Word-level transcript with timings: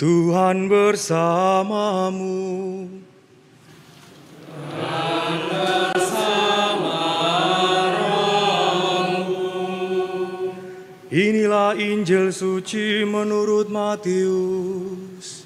Tuhan 0.00 0.64
bersamamu. 0.64 2.32
Inilah 11.12 11.76
Injil 11.76 12.32
suci 12.32 13.04
menurut 13.04 13.68
Matius. 13.68 15.44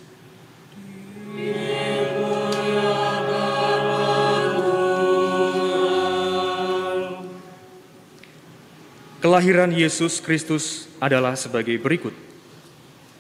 Kelahiran 9.19 9.75
Yesus 9.75 10.23
Kristus 10.23 10.87
adalah 11.03 11.35
sebagai 11.35 11.75
berikut. 11.83 12.24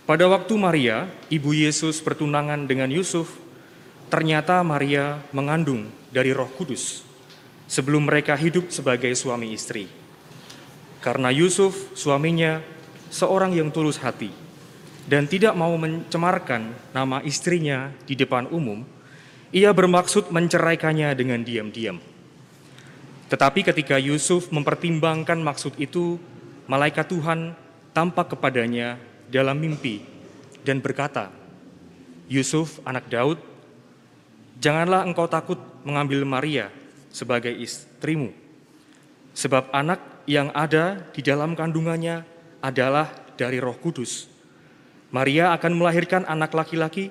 Pada 0.04 0.28
waktu 0.28 0.52
Maria, 0.60 1.08
ibu 1.32 1.56
Yesus 1.56 2.04
bertunangan 2.04 2.68
dengan 2.68 2.92
Yusuf, 2.92 3.40
ternyata 4.12 4.60
Maria 4.60 5.24
mengandung 5.32 5.88
dari 6.12 6.28
Roh 6.28 6.52
Kudus 6.52 7.08
sebelum 7.64 8.04
mereka 8.04 8.36
hidup 8.36 8.68
sebagai 8.68 9.08
suami 9.16 9.56
istri. 9.56 9.88
Karena 11.00 11.32
Yusuf, 11.32 11.96
suaminya, 11.96 12.60
seorang 13.08 13.56
yang 13.56 13.72
tulus 13.72 13.96
hati 13.96 14.28
dan 15.08 15.24
tidak 15.24 15.56
mau 15.56 15.72
mencemarkan 15.72 16.76
nama 16.92 17.24
istrinya 17.24 17.88
di 18.04 18.12
depan 18.12 18.44
umum, 18.52 18.84
ia 19.56 19.72
bermaksud 19.72 20.28
menceraikannya 20.28 21.16
dengan 21.16 21.40
diam-diam. 21.40 21.96
Tetapi 23.32 23.72
ketika 23.72 23.96
Yusuf 23.96 24.52
mempertimbangkan 24.52 25.40
maksud 25.40 25.80
itu, 25.80 26.20
malaikat 26.68 27.08
Tuhan 27.08 27.56
tampak 27.96 28.36
kepadanya 28.36 29.00
dalam 29.34 29.58
mimpi 29.58 29.98
dan 30.62 30.78
berkata, 30.78 31.34
"Yusuf, 32.30 32.78
anak 32.86 33.10
Daud, 33.10 33.42
janganlah 34.62 35.02
engkau 35.02 35.26
takut 35.26 35.58
mengambil 35.82 36.22
Maria 36.22 36.70
sebagai 37.10 37.50
istrimu, 37.50 38.30
sebab 39.34 39.74
anak 39.74 39.98
yang 40.30 40.54
ada 40.54 41.02
di 41.10 41.20
dalam 41.20 41.58
kandungannya 41.58 42.22
adalah 42.62 43.10
dari 43.34 43.58
Roh 43.58 43.74
Kudus. 43.74 44.30
Maria 45.10 45.50
akan 45.52 45.72
melahirkan 45.74 46.22
anak 46.30 46.54
laki-laki, 46.54 47.10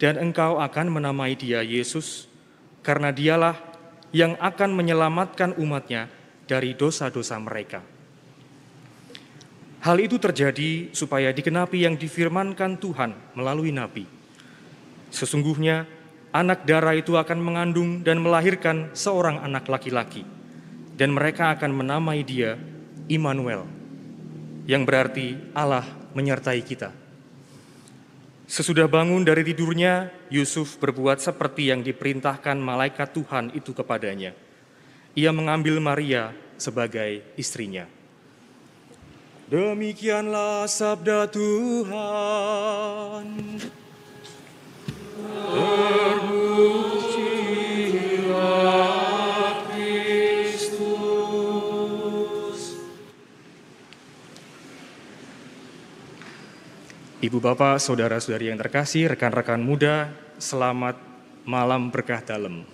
dan 0.00 0.18
engkau 0.18 0.58
akan 0.58 0.88
menamai 0.88 1.36
dia 1.38 1.62
Yesus, 1.62 2.26
karena 2.82 3.14
dialah 3.14 3.54
yang 4.10 4.34
akan 4.40 4.74
menyelamatkan 4.74 5.54
umatnya 5.60 6.10
dari 6.50 6.74
dosa-dosa 6.74 7.38
mereka. 7.38 7.91
Hal 9.82 9.98
itu 9.98 10.14
terjadi 10.14 10.94
supaya 10.94 11.34
dikenapi 11.34 11.82
yang 11.82 11.98
difirmankan 11.98 12.78
Tuhan 12.78 13.34
melalui 13.34 13.74
nabi. 13.74 14.06
Sesungguhnya 15.10 15.90
anak 16.30 16.62
darah 16.62 16.94
itu 16.94 17.18
akan 17.18 17.42
mengandung 17.42 17.98
dan 18.06 18.22
melahirkan 18.22 18.94
seorang 18.94 19.42
anak 19.42 19.66
laki-laki, 19.66 20.22
dan 20.94 21.10
mereka 21.10 21.50
akan 21.58 21.74
menamai 21.74 22.22
dia 22.22 22.54
Immanuel, 23.10 23.66
yang 24.70 24.86
berarti 24.86 25.34
Allah 25.50 25.84
menyertai 26.14 26.62
kita. 26.62 26.94
Sesudah 28.46 28.86
bangun 28.86 29.26
dari 29.26 29.42
tidurnya, 29.42 30.14
Yusuf 30.30 30.78
berbuat 30.78 31.18
seperti 31.18 31.74
yang 31.74 31.82
diperintahkan 31.82 32.54
malaikat 32.54 33.10
Tuhan 33.18 33.50
itu 33.58 33.74
kepadanya. 33.74 34.30
Ia 35.18 35.34
mengambil 35.34 35.82
Maria 35.82 36.30
sebagai 36.54 37.34
istrinya. 37.34 38.01
Demikianlah 39.52 40.64
sabda 40.64 41.28
Tuhan. 41.28 41.92
Kristus. 49.68 50.80
Ibu 57.20 57.36
bapak, 57.36 57.76
saudara-saudari 57.76 58.48
yang 58.48 58.56
terkasih, 58.56 59.12
rekan-rekan 59.12 59.60
muda, 59.60 60.16
selamat 60.40 60.96
malam 61.44 61.92
berkah 61.92 62.24
dalam. 62.24 62.64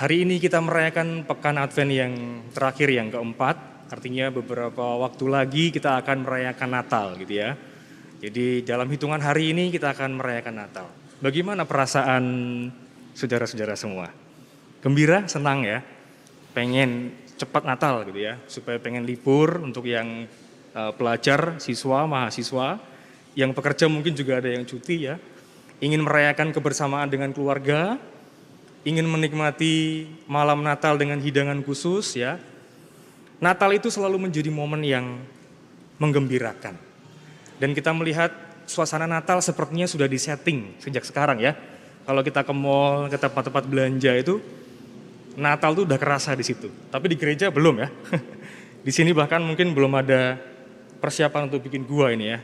Hari 0.00 0.24
ini 0.24 0.40
kita 0.40 0.64
merayakan 0.64 1.28
pekan 1.28 1.60
Advent 1.60 1.92
yang 1.92 2.12
terakhir 2.56 2.88
yang 2.88 3.12
keempat, 3.12 3.84
artinya 3.92 4.32
beberapa 4.32 4.96
waktu 4.96 5.28
lagi 5.28 5.68
kita 5.68 6.00
akan 6.00 6.24
merayakan 6.24 6.72
Natal 6.72 7.20
gitu 7.20 7.36
ya. 7.36 7.52
Jadi 8.16 8.64
dalam 8.64 8.88
hitungan 8.88 9.20
hari 9.20 9.52
ini 9.52 9.68
kita 9.68 9.92
akan 9.92 10.16
merayakan 10.16 10.56
Natal. 10.56 10.88
Bagaimana 11.20 11.68
perasaan 11.68 12.24
saudara-saudara 13.12 13.76
semua? 13.76 14.08
Gembira, 14.80 15.28
senang 15.28 15.68
ya? 15.68 15.84
Pengen 16.56 17.12
cepat 17.36 17.68
Natal 17.68 18.00
gitu 18.08 18.24
ya, 18.24 18.40
supaya 18.48 18.80
pengen 18.80 19.04
libur 19.04 19.60
untuk 19.60 19.84
yang 19.84 20.24
uh, 20.80 20.96
pelajar, 20.96 21.60
siswa, 21.60 22.08
mahasiswa, 22.08 22.80
yang 23.36 23.52
pekerja 23.52 23.84
mungkin 23.84 24.16
juga 24.16 24.40
ada 24.40 24.48
yang 24.48 24.64
cuti 24.64 25.12
ya. 25.12 25.20
Ingin 25.84 26.00
merayakan 26.00 26.56
kebersamaan 26.56 27.12
dengan 27.12 27.36
keluarga, 27.36 28.00
ingin 28.84 29.04
menikmati 29.04 30.08
malam 30.24 30.64
Natal 30.64 30.96
dengan 30.96 31.20
hidangan 31.20 31.60
khusus 31.60 32.16
ya. 32.16 32.40
Natal 33.40 33.72
itu 33.72 33.88
selalu 33.88 34.28
menjadi 34.28 34.52
momen 34.52 34.84
yang 34.84 35.20
menggembirakan. 35.96 36.76
Dan 37.60 37.76
kita 37.76 37.92
melihat 37.92 38.32
suasana 38.64 39.04
Natal 39.04 39.40
sepertinya 39.44 39.84
sudah 39.84 40.08
disetting 40.08 40.76
sejak 40.80 41.04
sekarang 41.04 41.40
ya. 41.40 41.56
Kalau 42.08 42.24
kita 42.24 42.44
ke 42.44 42.52
mall, 42.56 43.12
ke 43.12 43.20
tempat-tempat 43.20 43.64
belanja 43.68 44.12
itu 44.16 44.40
Natal 45.36 45.76
tuh 45.76 45.84
udah 45.84 46.00
kerasa 46.00 46.32
di 46.36 46.44
situ. 46.44 46.68
Tapi 46.88 47.12
di 47.12 47.16
gereja 47.20 47.52
belum 47.52 47.80
ya. 47.80 47.88
di 48.86 48.92
sini 48.92 49.12
bahkan 49.12 49.40
mungkin 49.44 49.76
belum 49.76 49.92
ada 50.00 50.40
persiapan 51.00 51.48
untuk 51.52 51.64
bikin 51.68 51.84
gua 51.84 52.12
ini 52.12 52.26
ya. 52.32 52.40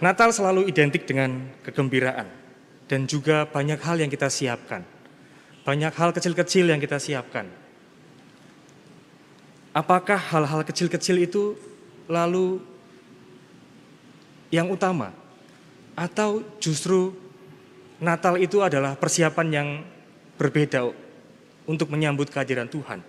Natal 0.00 0.32
selalu 0.32 0.70
identik 0.70 1.04
dengan 1.04 1.44
kegembiraan 1.66 2.40
dan 2.90 3.06
juga 3.06 3.46
banyak 3.46 3.78
hal 3.78 4.02
yang 4.02 4.10
kita 4.10 4.26
siapkan. 4.26 4.82
Banyak 5.62 5.94
hal 5.94 6.10
kecil-kecil 6.10 6.66
yang 6.74 6.82
kita 6.82 6.98
siapkan. 6.98 7.46
Apakah 9.70 10.18
hal-hal 10.18 10.66
kecil-kecil 10.66 11.22
itu 11.22 11.54
lalu 12.10 12.58
yang 14.50 14.66
utama? 14.66 15.14
Atau 15.94 16.42
justru 16.58 17.14
Natal 18.02 18.42
itu 18.42 18.58
adalah 18.58 18.98
persiapan 18.98 19.46
yang 19.54 19.68
berbeda 20.34 20.90
untuk 21.70 21.94
menyambut 21.94 22.26
kehadiran 22.26 22.66
Tuhan? 22.66 23.06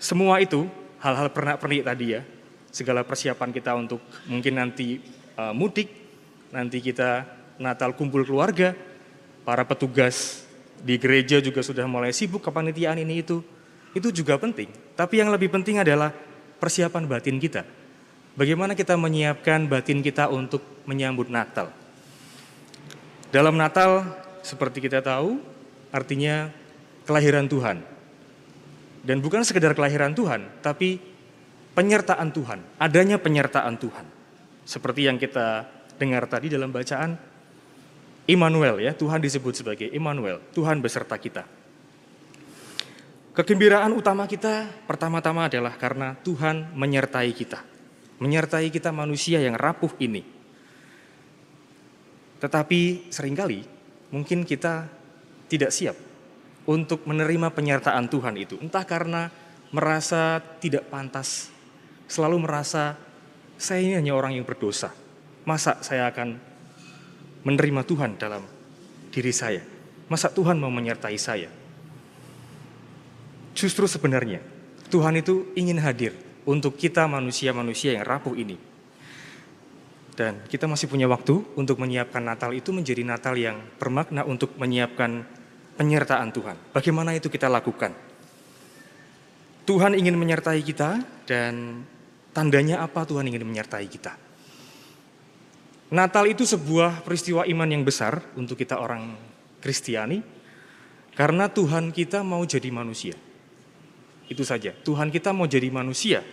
Semua 0.00 0.40
itu 0.40 0.64
hal-hal 1.04 1.28
pernak-pernik 1.28 1.84
tadi 1.84 2.16
ya, 2.16 2.24
segala 2.72 3.04
persiapan 3.04 3.50
kita 3.52 3.76
untuk 3.76 4.00
mungkin 4.24 4.56
nanti 4.56 5.04
uh, 5.36 5.52
mudik, 5.52 5.92
nanti 6.48 6.80
kita 6.80 7.43
Natal 7.58 7.94
kumpul 7.94 8.26
keluarga, 8.26 8.74
para 9.46 9.62
petugas 9.62 10.42
di 10.80 10.98
gereja 11.00 11.40
juga 11.40 11.64
sudah 11.64 11.88
mulai 11.88 12.12
sibuk 12.12 12.44
kepanitiaan 12.44 12.98
ini 13.00 13.24
itu. 13.24 13.40
Itu 13.94 14.10
juga 14.10 14.34
penting. 14.36 14.68
Tapi 14.98 15.22
yang 15.22 15.30
lebih 15.30 15.48
penting 15.48 15.78
adalah 15.78 16.10
persiapan 16.58 17.06
batin 17.06 17.38
kita. 17.38 17.62
Bagaimana 18.34 18.74
kita 18.74 18.98
menyiapkan 18.98 19.70
batin 19.70 20.02
kita 20.02 20.26
untuk 20.26 20.60
menyambut 20.90 21.30
Natal. 21.30 21.70
Dalam 23.30 23.54
Natal, 23.54 24.02
seperti 24.42 24.82
kita 24.82 24.98
tahu, 24.98 25.38
artinya 25.94 26.50
kelahiran 27.06 27.46
Tuhan. 27.46 27.78
Dan 29.06 29.22
bukan 29.22 29.46
sekedar 29.46 29.76
kelahiran 29.78 30.16
Tuhan, 30.16 30.64
tapi 30.64 30.98
penyertaan 31.76 32.34
Tuhan, 32.34 32.58
adanya 32.80 33.20
penyertaan 33.22 33.78
Tuhan. 33.78 34.06
Seperti 34.64 35.06
yang 35.06 35.20
kita 35.20 35.68
dengar 36.00 36.26
tadi 36.26 36.50
dalam 36.50 36.72
bacaan 36.72 37.33
Immanuel 38.24 38.80
ya, 38.80 38.96
Tuhan 38.96 39.20
disebut 39.20 39.52
sebagai 39.52 39.88
Immanuel, 39.92 40.40
Tuhan 40.56 40.80
beserta 40.80 41.20
kita. 41.20 41.44
Kegembiraan 43.34 43.90
utama 43.92 44.30
kita 44.30 44.70
pertama-tama 44.86 45.50
adalah 45.50 45.74
karena 45.74 46.14
Tuhan 46.22 46.70
menyertai 46.72 47.34
kita. 47.34 47.60
Menyertai 48.22 48.70
kita 48.70 48.94
manusia 48.94 49.42
yang 49.42 49.58
rapuh 49.58 49.90
ini. 49.98 50.22
Tetapi 52.38 53.10
sering 53.10 53.34
kali 53.34 53.66
mungkin 54.14 54.46
kita 54.46 54.86
tidak 55.50 55.74
siap 55.74 55.98
untuk 56.64 57.04
menerima 57.04 57.50
penyertaan 57.50 58.06
Tuhan 58.06 58.38
itu. 58.38 58.56
Entah 58.62 58.86
karena 58.86 59.28
merasa 59.74 60.38
tidak 60.62 60.86
pantas, 60.86 61.50
selalu 62.06 62.46
merasa 62.46 62.94
saya 63.58 63.82
ini 63.82 63.98
hanya 63.98 64.14
orang 64.14 64.38
yang 64.38 64.46
berdosa. 64.46 64.94
Masa 65.42 65.82
saya 65.82 66.08
akan 66.08 66.53
menerima 67.44 67.86
Tuhan 67.86 68.16
dalam 68.18 68.42
diri 69.12 69.30
saya? 69.30 69.62
Masa 70.08 70.28
Tuhan 70.32 70.58
mau 70.60 70.72
menyertai 70.72 71.16
saya? 71.16 71.48
Justru 73.54 73.86
sebenarnya 73.86 74.42
Tuhan 74.90 75.14
itu 75.16 75.54
ingin 75.54 75.78
hadir 75.80 76.12
untuk 76.44 76.76
kita 76.76 77.08
manusia-manusia 77.08 77.96
yang 77.96 78.04
rapuh 78.04 78.36
ini. 78.36 78.56
Dan 80.14 80.46
kita 80.46 80.70
masih 80.70 80.86
punya 80.86 81.10
waktu 81.10 81.42
untuk 81.58 81.82
menyiapkan 81.82 82.22
Natal 82.22 82.54
itu 82.54 82.70
menjadi 82.70 83.02
Natal 83.02 83.34
yang 83.34 83.58
bermakna 83.82 84.22
untuk 84.22 84.54
menyiapkan 84.54 85.26
penyertaan 85.74 86.30
Tuhan. 86.30 86.54
Bagaimana 86.70 87.18
itu 87.18 87.26
kita 87.26 87.50
lakukan? 87.50 87.90
Tuhan 89.64 89.98
ingin 89.98 90.14
menyertai 90.14 90.60
kita 90.62 91.02
dan 91.26 91.82
tandanya 92.30 92.84
apa 92.84 93.02
Tuhan 93.02 93.26
ingin 93.26 93.42
menyertai 93.42 93.86
kita? 93.90 94.14
Natal 95.94 96.26
itu 96.26 96.42
sebuah 96.42 97.06
peristiwa 97.06 97.46
iman 97.46 97.70
yang 97.70 97.86
besar 97.86 98.18
untuk 98.34 98.58
kita 98.58 98.82
orang 98.82 99.14
Kristiani 99.62 100.18
karena 101.14 101.46
Tuhan 101.46 101.94
kita 101.94 102.26
mau 102.26 102.42
jadi 102.42 102.66
manusia. 102.74 103.14
Itu 104.26 104.42
saja. 104.42 104.74
Tuhan 104.74 105.14
kita 105.14 105.30
mau 105.30 105.46
jadi 105.46 105.70
manusia. 105.70 106.26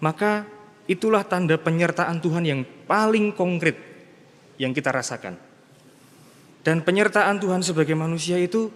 Maka 0.00 0.48
itulah 0.88 1.20
tanda 1.28 1.60
penyertaan 1.60 2.24
Tuhan 2.24 2.48
yang 2.48 2.64
paling 2.88 3.36
konkret 3.36 3.76
yang 4.56 4.72
kita 4.72 4.88
rasakan. 4.88 5.36
Dan 6.64 6.80
penyertaan 6.80 7.44
Tuhan 7.44 7.60
sebagai 7.60 7.92
manusia 7.92 8.40
itu 8.40 8.72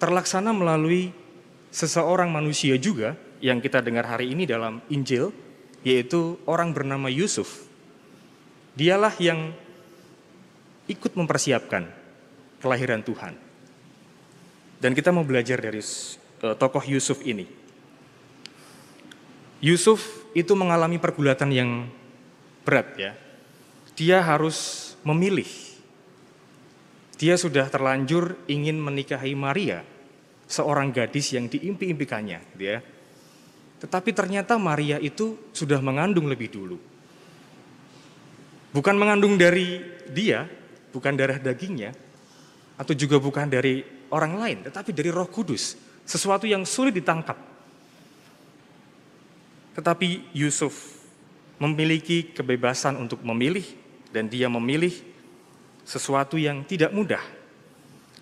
terlaksana 0.00 0.56
melalui 0.56 1.12
seseorang 1.68 2.32
manusia 2.32 2.80
juga 2.80 3.12
yang 3.44 3.60
kita 3.60 3.84
dengar 3.84 4.08
hari 4.08 4.32
ini 4.32 4.48
dalam 4.48 4.80
Injil, 4.88 5.34
yaitu 5.84 6.40
orang 6.48 6.72
bernama 6.72 7.12
Yusuf. 7.12 7.71
Dialah 8.72 9.12
yang 9.20 9.52
ikut 10.88 11.12
mempersiapkan 11.12 11.86
kelahiran 12.62 13.04
Tuhan. 13.04 13.34
Dan 14.82 14.96
kita 14.96 15.14
mau 15.14 15.22
belajar 15.22 15.62
dari 15.62 15.78
uh, 15.78 16.54
tokoh 16.58 16.82
Yusuf 16.88 17.22
ini. 17.22 17.46
Yusuf 19.62 20.26
itu 20.34 20.58
mengalami 20.58 20.98
pergulatan 20.98 21.50
yang 21.54 21.70
berat 22.66 22.88
ya. 22.98 23.12
Dia 23.94 24.18
harus 24.24 24.90
memilih. 25.06 25.46
Dia 27.14 27.38
sudah 27.38 27.70
terlanjur 27.70 28.34
ingin 28.50 28.82
menikahi 28.82 29.38
Maria, 29.38 29.86
seorang 30.50 30.90
gadis 30.90 31.30
yang 31.30 31.46
diimpi-impikannya, 31.46 32.42
gitu 32.58 32.64
ya. 32.66 32.82
Tetapi 33.78 34.10
ternyata 34.10 34.58
Maria 34.58 34.98
itu 34.98 35.54
sudah 35.54 35.78
mengandung 35.78 36.26
lebih 36.26 36.50
dulu. 36.50 36.91
Bukan 38.72 38.96
mengandung 38.96 39.36
dari 39.36 39.84
dia, 40.08 40.48
bukan 40.92 41.12
darah 41.12 41.36
dagingnya, 41.36 41.92
atau 42.80 42.96
juga 42.96 43.20
bukan 43.20 43.46
dari 43.46 43.84
orang 44.08 44.32
lain, 44.40 44.58
tetapi 44.64 44.96
dari 44.96 45.12
Roh 45.12 45.28
Kudus, 45.28 45.76
sesuatu 46.08 46.48
yang 46.48 46.64
sulit 46.64 46.96
ditangkap. 46.96 47.36
Tetapi 49.76 50.36
Yusuf 50.36 51.04
memiliki 51.60 52.32
kebebasan 52.32 52.96
untuk 52.96 53.20
memilih 53.24 53.64
dan 54.12 54.28
dia 54.28 54.50
memilih 54.50 54.92
sesuatu 55.86 56.36
yang 56.36 56.66
tidak 56.66 56.90
mudah. 56.90 57.22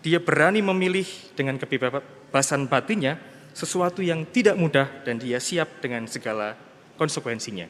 Dia 0.05 0.21
berani 0.21 0.61
memilih 0.61 1.09
dengan 1.33 1.57
kebebasan 1.57 2.69
batinnya 2.69 3.17
sesuatu 3.53 4.01
yang 4.01 4.29
tidak 4.29 4.55
mudah 4.57 4.89
dan 5.03 5.19
dia 5.19 5.43
siap 5.43 5.83
dengan 5.83 6.07
segala 6.07 6.55
konsekuensinya. 7.01 7.67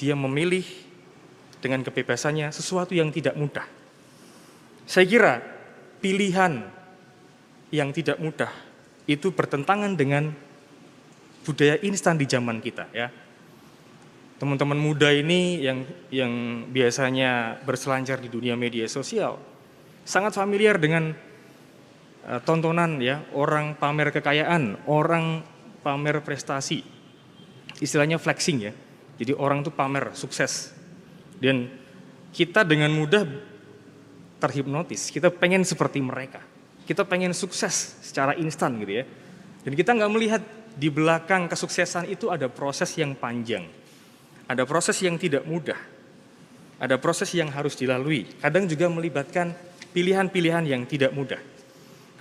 Dia 0.00 0.14
memilih 0.14 0.64
dengan 1.60 1.82
kebebasannya 1.82 2.52
sesuatu 2.52 2.92
yang 2.92 3.10
tidak 3.10 3.34
mudah. 3.34 3.66
Saya 4.86 5.04
kira 5.08 5.34
pilihan 5.98 6.62
yang 7.74 7.90
tidak 7.90 8.22
mudah 8.22 8.52
itu 9.06 9.34
bertentangan 9.34 9.94
dengan 9.98 10.30
budaya 11.46 11.78
instan 11.82 12.18
di 12.18 12.26
zaman 12.26 12.58
kita 12.58 12.90
ya. 12.90 13.10
Teman-teman 14.36 14.76
muda 14.76 15.08
ini 15.08 15.64
yang 15.64 15.88
yang 16.12 16.32
biasanya 16.68 17.62
berselancar 17.64 18.20
di 18.20 18.28
dunia 18.28 18.52
media 18.52 18.84
sosial 18.84 19.40
sangat 20.06 20.38
familiar 20.38 20.78
dengan 20.78 21.10
uh, 22.30 22.40
tontonan 22.46 23.02
ya 23.02 23.26
orang 23.34 23.74
pamer 23.74 24.14
kekayaan, 24.14 24.86
orang 24.86 25.42
pamer 25.82 26.22
prestasi. 26.22 26.86
Istilahnya 27.82 28.16
flexing 28.16 28.58
ya. 28.62 28.72
Jadi 29.16 29.32
orang 29.36 29.66
tuh 29.66 29.74
pamer 29.74 30.12
sukses. 30.12 30.72
Dan 31.36 31.68
kita 32.32 32.64
dengan 32.64 32.92
mudah 32.92 33.24
terhipnotis. 34.40 35.08
Kita 35.12 35.32
pengen 35.32 35.64
seperti 35.64 36.00
mereka 36.00 36.56
kita 36.86 37.02
pengen 37.02 37.34
sukses 37.34 37.98
secara 38.00 38.38
instan 38.38 38.78
gitu 38.78 39.02
ya. 39.02 39.04
Dan 39.66 39.74
kita 39.74 39.90
nggak 39.90 40.12
melihat 40.14 40.42
di 40.78 40.86
belakang 40.86 41.50
kesuksesan 41.50 42.06
itu 42.06 42.30
ada 42.30 42.46
proses 42.46 42.94
yang 42.94 43.18
panjang. 43.18 43.66
Ada 44.46 44.62
proses 44.62 44.94
yang 45.02 45.18
tidak 45.18 45.42
mudah. 45.42 45.76
Ada 46.78 47.02
proses 47.02 47.34
yang 47.34 47.50
harus 47.50 47.74
dilalui. 47.74 48.30
Kadang 48.38 48.70
juga 48.70 48.86
melibatkan 48.86 49.50
pilihan-pilihan 49.90 50.62
yang 50.70 50.86
tidak 50.86 51.10
mudah. 51.10 51.42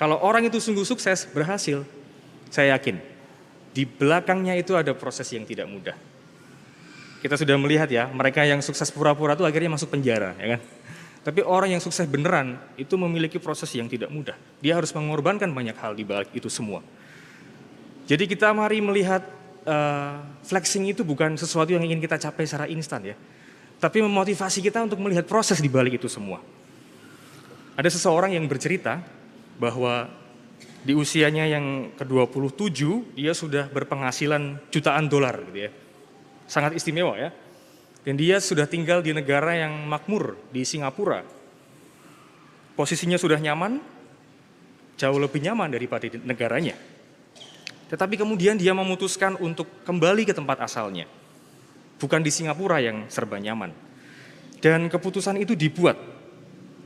Kalau 0.01 0.17
orang 0.25 0.49
itu 0.49 0.57
sungguh 0.57 0.83
sukses, 0.83 1.29
berhasil, 1.29 1.85
saya 2.49 2.73
yakin 2.73 2.97
di 3.69 3.85
belakangnya 3.85 4.57
itu 4.57 4.73
ada 4.73 4.97
proses 4.97 5.29
yang 5.29 5.45
tidak 5.45 5.69
mudah. 5.69 5.93
Kita 7.25 7.41
sudah 7.41 7.57
melihat 7.57 7.89
ya, 7.89 8.05
mereka 8.05 8.45
yang 8.45 8.61
sukses 8.61 8.93
pura-pura 8.93 9.33
itu 9.33 9.41
akhirnya 9.41 9.73
masuk 9.73 9.97
penjara, 9.97 10.37
ya 10.37 10.53
kan? 10.53 10.61
Tapi 11.25 11.41
orang 11.41 11.73
yang 11.73 11.81
sukses 11.81 12.05
beneran 12.05 12.53
itu 12.77 12.93
memiliki 13.01 13.41
proses 13.41 13.65
yang 13.73 13.89
tidak 13.89 14.13
mudah. 14.13 14.37
Dia 14.61 14.77
harus 14.77 14.93
mengorbankan 14.93 15.49
banyak 15.49 15.73
hal 15.73 15.97
di 15.97 16.05
balik 16.05 16.29
itu 16.37 16.53
semua. 16.53 16.85
Jadi 18.05 18.29
kita 18.29 18.53
mari 18.53 18.77
melihat 18.77 19.25
uh, 19.65 20.21
flexing 20.45 20.85
itu 20.85 21.01
bukan 21.01 21.33
sesuatu 21.33 21.73
yang 21.73 21.81
ingin 21.81 21.97
kita 21.97 22.21
capai 22.21 22.45
secara 22.45 22.69
instan 22.69 23.01
ya. 23.01 23.17
Tapi 23.81 24.05
memotivasi 24.05 24.61
kita 24.61 24.85
untuk 24.85 25.01
melihat 25.01 25.25
proses 25.25 25.57
di 25.57 25.65
balik 25.65 25.97
itu 25.97 26.05
semua. 26.05 26.45
Ada 27.73 27.89
seseorang 27.89 28.37
yang 28.37 28.45
bercerita 28.45 29.01
bahwa 29.57 30.13
di 30.85 30.93
usianya 30.93 31.49
yang 31.49 31.89
ke-27 31.97 33.17
dia 33.17 33.33
sudah 33.33 33.65
berpenghasilan 33.73 34.61
jutaan 34.69 35.09
dolar 35.09 35.41
gitu 35.49 35.65
ya. 35.65 35.73
Sangat 36.45 36.77
istimewa 36.77 37.17
ya. 37.17 37.29
Dan 38.05 38.21
dia 38.21 38.37
sudah 38.37 38.69
tinggal 38.69 39.01
di 39.01 39.09
negara 39.17 39.57
yang 39.57 39.73
makmur, 39.89 40.37
di 40.53 40.61
Singapura. 40.61 41.25
Posisinya 42.77 43.17
sudah 43.17 43.41
nyaman, 43.41 43.81
jauh 44.93 45.17
lebih 45.17 45.41
nyaman 45.41 45.73
daripada 45.73 46.05
negaranya. 46.21 46.77
Tetapi 47.89 48.17
kemudian 48.17 48.61
dia 48.61 48.77
memutuskan 48.77 49.37
untuk 49.41 49.65
kembali 49.85 50.21
ke 50.25 50.33
tempat 50.37 50.61
asalnya. 50.61 51.09
Bukan 51.97 52.21
di 52.21 52.29
Singapura 52.29 52.77
yang 52.77 53.09
serba 53.09 53.41
nyaman. 53.41 53.73
Dan 54.61 54.85
keputusan 54.85 55.41
itu 55.41 55.57
dibuat. 55.57 55.97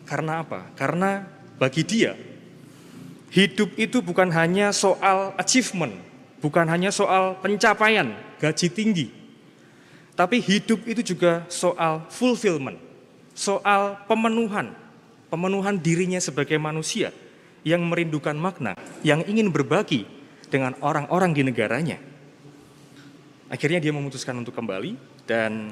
Karena 0.08 0.44
apa? 0.44 0.72
Karena 0.80 1.28
bagi 1.60 1.84
dia, 1.84 2.16
hidup 3.36 3.76
itu 3.76 4.00
bukan 4.00 4.32
hanya 4.32 4.72
soal 4.72 5.36
achievement, 5.36 6.00
bukan 6.40 6.66
hanya 6.72 6.90
soal 6.90 7.38
pencapaian, 7.44 8.16
gaji 8.42 8.68
tinggi, 8.72 9.19
tapi 10.20 10.44
hidup 10.44 10.84
itu 10.84 11.16
juga 11.16 11.48
soal 11.48 12.04
fulfillment, 12.12 12.76
soal 13.32 14.04
pemenuhan, 14.04 14.76
pemenuhan 15.32 15.80
dirinya 15.80 16.20
sebagai 16.20 16.60
manusia 16.60 17.16
yang 17.64 17.88
merindukan 17.88 18.36
makna, 18.36 18.76
yang 19.00 19.24
ingin 19.24 19.48
berbagi 19.48 20.04
dengan 20.52 20.76
orang-orang 20.84 21.32
di 21.32 21.48
negaranya. 21.48 22.04
Akhirnya 23.48 23.80
dia 23.80 23.96
memutuskan 23.96 24.36
untuk 24.36 24.52
kembali 24.60 25.24
dan 25.24 25.72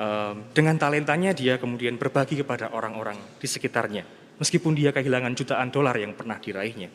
um, 0.00 0.48
dengan 0.56 0.80
talentanya 0.80 1.36
dia 1.36 1.60
kemudian 1.60 2.00
berbagi 2.00 2.40
kepada 2.40 2.72
orang-orang 2.72 3.20
di 3.36 3.44
sekitarnya, 3.44 4.08
meskipun 4.40 4.72
dia 4.72 4.88
kehilangan 4.88 5.36
jutaan 5.36 5.68
dolar 5.68 6.00
yang 6.00 6.16
pernah 6.16 6.40
diraihnya. 6.40 6.88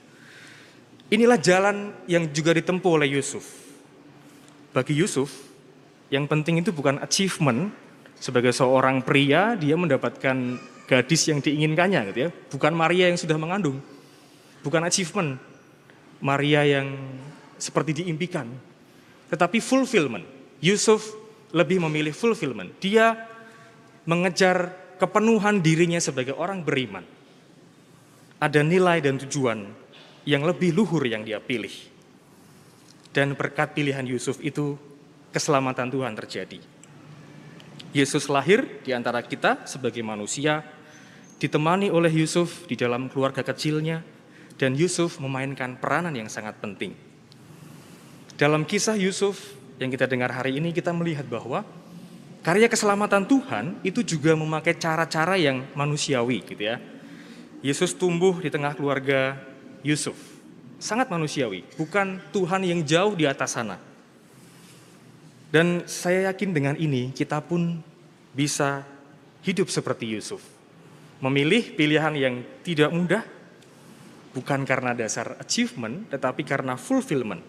Inilah 1.14 1.38
jalan 1.38 1.94
yang 2.10 2.26
juga 2.34 2.58
ditempuh 2.58 3.06
oleh 3.06 3.14
Yusuf. 3.14 3.46
Bagi 4.76 4.98
Yusuf, 4.98 5.47
yang 6.08 6.26
penting 6.26 6.64
itu 6.64 6.72
bukan 6.72 7.04
achievement 7.04 7.72
sebagai 8.18 8.56
seorang 8.56 9.04
pria 9.04 9.54
dia 9.60 9.76
mendapatkan 9.76 10.58
gadis 10.88 11.28
yang 11.28 11.44
diinginkannya 11.44 12.02
gitu 12.12 12.20
ya. 12.28 12.30
Bukan 12.32 12.74
Maria 12.74 13.12
yang 13.12 13.20
sudah 13.20 13.36
mengandung. 13.36 13.84
Bukan 14.64 14.82
achievement 14.88 15.36
Maria 16.24 16.64
yang 16.64 16.96
seperti 17.60 18.04
diimpikan. 18.04 18.48
Tetapi 19.28 19.60
fulfillment. 19.60 20.24
Yusuf 20.64 21.14
lebih 21.52 21.84
memilih 21.84 22.16
fulfillment. 22.16 22.72
Dia 22.80 23.14
mengejar 24.08 24.74
kepenuhan 24.98 25.60
dirinya 25.60 26.00
sebagai 26.00 26.34
orang 26.34 26.64
beriman. 26.64 27.04
Ada 28.40 28.64
nilai 28.64 29.04
dan 29.04 29.20
tujuan 29.28 29.68
yang 30.24 30.48
lebih 30.48 30.72
luhur 30.72 31.04
yang 31.04 31.28
dia 31.28 31.44
pilih. 31.44 31.74
Dan 33.12 33.36
berkat 33.36 33.76
pilihan 33.76 34.06
Yusuf 34.08 34.40
itu 34.40 34.78
keselamatan 35.32 35.92
Tuhan 35.92 36.14
terjadi. 36.16 36.60
Yesus 37.96 38.28
lahir 38.28 38.84
di 38.84 38.92
antara 38.92 39.24
kita 39.24 39.66
sebagai 39.66 40.04
manusia, 40.04 40.62
ditemani 41.40 41.90
oleh 41.90 42.12
Yusuf 42.12 42.68
di 42.68 42.76
dalam 42.76 43.08
keluarga 43.08 43.42
kecilnya, 43.42 44.04
dan 44.58 44.74
Yusuf 44.74 45.22
memainkan 45.22 45.78
peranan 45.78 46.14
yang 46.14 46.28
sangat 46.28 46.58
penting. 46.60 46.94
Dalam 48.38 48.66
kisah 48.66 48.98
Yusuf, 48.98 49.58
yang 49.78 49.90
kita 49.94 50.10
dengar 50.10 50.34
hari 50.34 50.58
ini 50.58 50.74
kita 50.74 50.90
melihat 50.94 51.26
bahwa 51.26 51.66
karya 52.42 52.70
keselamatan 52.70 53.26
Tuhan 53.26 53.82
itu 53.82 54.02
juga 54.02 54.34
memakai 54.34 54.78
cara-cara 54.78 55.38
yang 55.38 55.66
manusiawi 55.78 56.46
gitu 56.46 56.64
ya. 56.70 56.78
Yesus 57.66 57.98
tumbuh 57.98 58.38
di 58.38 58.54
tengah 58.54 58.78
keluarga 58.78 59.38
Yusuf. 59.82 60.18
Sangat 60.78 61.10
manusiawi, 61.10 61.66
bukan 61.74 62.22
Tuhan 62.30 62.62
yang 62.62 62.86
jauh 62.86 63.18
di 63.18 63.26
atas 63.26 63.58
sana. 63.58 63.87
Dan 65.58 65.90
saya 65.90 66.30
yakin 66.30 66.54
dengan 66.54 66.78
ini 66.78 67.10
kita 67.10 67.42
pun 67.42 67.82
bisa 68.30 68.86
hidup 69.42 69.74
seperti 69.74 70.06
Yusuf. 70.06 70.46
Memilih 71.18 71.74
pilihan 71.74 72.14
yang 72.14 72.46
tidak 72.62 72.94
mudah, 72.94 73.26
bukan 74.38 74.62
karena 74.70 74.94
dasar 74.94 75.34
achievement, 75.42 76.14
tetapi 76.14 76.46
karena 76.46 76.78
fulfillment. 76.78 77.42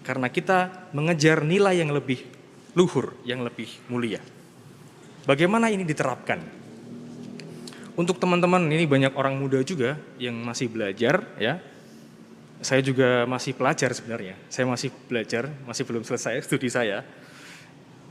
Karena 0.00 0.32
kita 0.32 0.88
mengejar 0.96 1.44
nilai 1.44 1.76
yang 1.76 1.92
lebih 1.92 2.24
luhur, 2.72 3.20
yang 3.28 3.44
lebih 3.44 3.68
mulia. 3.92 4.24
Bagaimana 5.28 5.68
ini 5.68 5.84
diterapkan? 5.84 6.40
Untuk 8.00 8.16
teman-teman 8.16 8.64
ini 8.72 8.88
banyak 8.88 9.12
orang 9.12 9.36
muda 9.36 9.60
juga 9.60 10.00
yang 10.16 10.40
masih 10.40 10.72
belajar 10.72 11.36
ya. 11.36 11.60
Saya 12.64 12.80
juga 12.80 13.28
masih 13.28 13.52
pelajar 13.52 13.92
sebenarnya. 13.92 14.40
Saya 14.48 14.64
masih 14.64 14.88
belajar, 14.88 15.52
masih 15.68 15.84
belum 15.84 16.00
selesai 16.00 16.40
studi 16.48 16.72
saya 16.72 17.04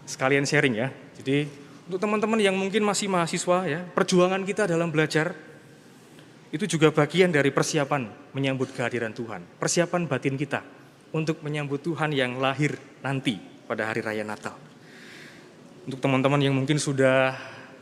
sekalian 0.05 0.45
sharing 0.47 0.75
ya. 0.77 0.89
Jadi 1.19 1.45
untuk 1.91 1.99
teman-teman 1.99 2.39
yang 2.39 2.55
mungkin 2.55 2.85
masih 2.87 3.11
mahasiswa 3.11 3.67
ya, 3.67 3.81
perjuangan 3.83 4.41
kita 4.47 4.69
dalam 4.69 4.93
belajar 4.93 5.35
itu 6.51 6.67
juga 6.67 6.91
bagian 6.91 7.31
dari 7.31 7.47
persiapan 7.47 8.31
menyambut 8.35 8.75
kehadiran 8.75 9.15
Tuhan. 9.15 9.43
Persiapan 9.59 10.03
batin 10.07 10.35
kita 10.35 10.63
untuk 11.15 11.39
menyambut 11.43 11.79
Tuhan 11.79 12.11
yang 12.11 12.39
lahir 12.39 12.75
nanti 13.03 13.39
pada 13.67 13.87
hari 13.87 14.03
raya 14.03 14.23
Natal. 14.23 14.55
Untuk 15.87 16.03
teman-teman 16.03 16.39
yang 16.43 16.55
mungkin 16.55 16.75
sudah 16.79 17.35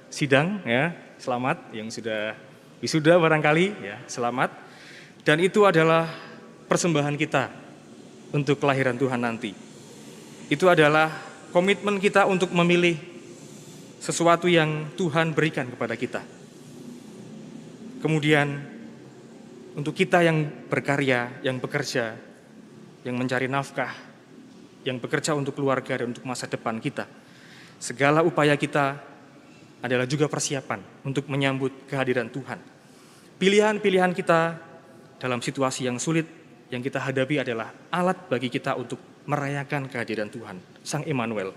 sidang 0.10 0.62
ya, 0.66 0.94
selamat. 1.18 1.74
Yang 1.74 2.02
sudah 2.02 2.34
wisuda 2.82 3.18
barangkali 3.18 3.66
ya, 3.82 3.98
selamat. 4.06 4.54
Dan 5.26 5.42
itu 5.44 5.66
adalah 5.66 6.10
persembahan 6.70 7.18
kita 7.18 7.50
untuk 8.34 8.62
kelahiran 8.62 8.98
Tuhan 8.98 9.22
nanti. 9.22 9.52
Itu 10.50 10.70
adalah 10.70 11.29
komitmen 11.50 11.98
kita 11.98 12.30
untuk 12.30 12.54
memilih 12.54 12.98
sesuatu 14.00 14.48
yang 14.48 14.94
Tuhan 14.96 15.36
berikan 15.36 15.68
kepada 15.68 15.98
kita. 15.98 16.22
Kemudian 18.00 18.48
untuk 19.76 19.92
kita 19.92 20.24
yang 20.24 20.48
berkarya, 20.72 21.44
yang 21.44 21.60
bekerja, 21.60 22.16
yang 23.04 23.16
mencari 23.20 23.52
nafkah, 23.52 23.92
yang 24.88 24.98
bekerja 25.04 25.36
untuk 25.36 25.60
keluarga 25.60 26.00
dan 26.00 26.16
untuk 26.16 26.24
masa 26.24 26.48
depan 26.48 26.80
kita. 26.80 27.06
Segala 27.80 28.24
upaya 28.24 28.56
kita 28.56 29.00
adalah 29.80 30.08
juga 30.08 30.28
persiapan 30.28 30.84
untuk 31.08 31.28
menyambut 31.32 31.88
kehadiran 31.88 32.28
Tuhan. 32.28 32.60
Pilihan-pilihan 33.40 34.12
kita 34.12 34.60
dalam 35.20 35.40
situasi 35.40 35.88
yang 35.88 35.96
sulit 36.00 36.28
yang 36.72 36.84
kita 36.84 37.00
hadapi 37.00 37.40
adalah 37.44 37.72
alat 37.92 38.28
bagi 38.28 38.52
kita 38.52 38.76
untuk 38.76 39.00
merayakan 39.30 39.86
kehadiran 39.86 40.34
Tuhan, 40.34 40.58
Sang 40.82 41.06
Immanuel, 41.06 41.54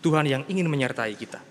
Tuhan 0.00 0.24
yang 0.24 0.42
ingin 0.48 0.64
menyertai 0.72 1.12
kita. 1.20 1.44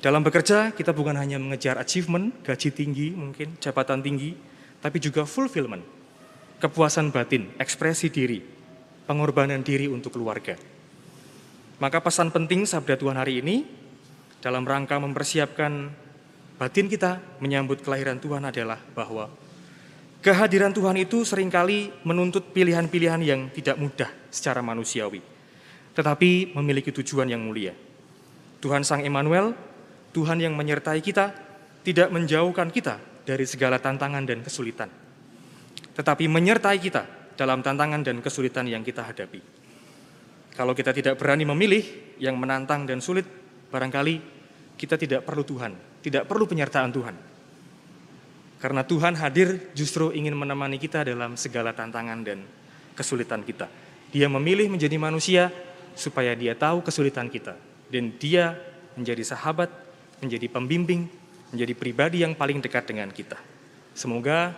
Dalam 0.00 0.24
bekerja, 0.24 0.72
kita 0.72 0.96
bukan 0.96 1.16
hanya 1.16 1.36
mengejar 1.36 1.76
achievement, 1.76 2.32
gaji 2.40 2.72
tinggi 2.72 3.12
mungkin, 3.12 3.60
jabatan 3.60 4.00
tinggi, 4.00 4.32
tapi 4.80 5.00
juga 5.00 5.28
fulfillment, 5.28 5.84
kepuasan 6.60 7.12
batin, 7.12 7.52
ekspresi 7.60 8.08
diri, 8.08 8.40
pengorbanan 9.04 9.60
diri 9.60 9.88
untuk 9.88 10.16
keluarga. 10.16 10.56
Maka 11.80 12.00
pesan 12.00 12.32
penting 12.32 12.64
sabda 12.64 12.96
Tuhan 12.96 13.20
hari 13.20 13.44
ini 13.44 13.64
dalam 14.40 14.64
rangka 14.64 14.96
mempersiapkan 15.00 15.92
batin 16.60 16.88
kita 16.88 17.20
menyambut 17.40 17.80
kelahiran 17.80 18.20
Tuhan 18.20 18.44
adalah 18.44 18.80
bahwa 18.92 19.28
kehadiran 20.24 20.72
Tuhan 20.72 20.96
itu 20.96 21.20
sering 21.28 21.52
kali 21.52 21.92
menuntut 22.08 22.48
pilihan-pilihan 22.56 23.20
yang 23.20 23.52
tidak 23.52 23.76
mudah 23.76 24.08
secara 24.32 24.64
manusiawi, 24.64 25.20
tetapi 25.92 26.56
memiliki 26.56 26.88
tujuan 26.96 27.28
yang 27.28 27.44
mulia. 27.44 27.76
Tuhan 28.64 28.80
Sang 28.88 29.04
Emmanuel, 29.04 29.52
Tuhan 30.16 30.40
yang 30.40 30.56
menyertai 30.56 31.04
kita, 31.04 31.36
tidak 31.84 32.08
menjauhkan 32.08 32.72
kita 32.72 32.96
dari 33.28 33.44
segala 33.44 33.76
tantangan 33.76 34.24
dan 34.24 34.40
kesulitan, 34.40 34.88
tetapi 35.92 36.24
menyertai 36.24 36.80
kita 36.80 37.36
dalam 37.36 37.60
tantangan 37.60 38.00
dan 38.00 38.24
kesulitan 38.24 38.64
yang 38.64 38.80
kita 38.80 39.04
hadapi. 39.04 39.44
Kalau 40.56 40.72
kita 40.72 40.96
tidak 40.96 41.20
berani 41.20 41.44
memilih 41.44 42.16
yang 42.16 42.40
menantang 42.40 42.88
dan 42.88 43.04
sulit, 43.04 43.28
barangkali 43.68 44.14
kita 44.80 44.96
tidak 44.96 45.28
perlu 45.28 45.44
Tuhan, 45.44 46.00
tidak 46.00 46.24
perlu 46.24 46.48
penyertaan 46.48 46.88
Tuhan. 46.94 47.33
Karena 48.64 48.80
Tuhan 48.80 49.12
hadir 49.20 49.76
justru 49.76 50.08
ingin 50.16 50.32
menemani 50.32 50.80
kita 50.80 51.04
dalam 51.04 51.36
segala 51.36 51.76
tantangan 51.76 52.24
dan 52.24 52.40
kesulitan 52.96 53.44
kita. 53.44 53.68
Dia 54.08 54.24
memilih 54.32 54.72
menjadi 54.72 54.96
manusia 54.96 55.52
supaya 55.92 56.32
dia 56.32 56.56
tahu 56.56 56.80
kesulitan 56.80 57.28
kita. 57.28 57.60
Dan 57.92 58.16
dia 58.16 58.56
menjadi 58.96 59.20
sahabat, 59.20 59.68
menjadi 60.24 60.48
pembimbing, 60.48 61.04
menjadi 61.52 61.76
pribadi 61.76 62.24
yang 62.24 62.32
paling 62.32 62.64
dekat 62.64 62.88
dengan 62.88 63.12
kita. 63.12 63.36
Semoga 63.92 64.56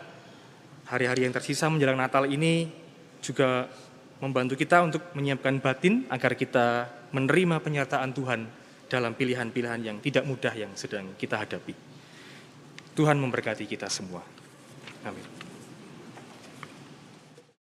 hari-hari 0.86 1.26
yang 1.26 1.34
tersisa 1.34 1.66
menjelang 1.66 1.98
Natal 1.98 2.30
ini 2.30 2.70
juga 3.18 3.66
membantu 4.22 4.54
kita 4.54 4.86
untuk 4.86 5.02
menyiapkan 5.18 5.58
batin 5.58 6.06
agar 6.14 6.38
kita 6.38 6.86
menerima 7.10 7.58
penyertaan 7.58 8.14
Tuhan 8.14 8.46
dalam 8.86 9.18
pilihan-pilihan 9.18 9.82
yang 9.82 9.98
tidak 9.98 10.22
mudah 10.30 10.54
yang 10.54 10.70
sedang 10.78 11.10
kita 11.18 11.42
hadapi. 11.42 11.95
Tuhan 12.96 13.20
memberkati 13.20 13.68
kita 13.68 13.92
semua. 13.92 14.24
Amin. 15.04 15.45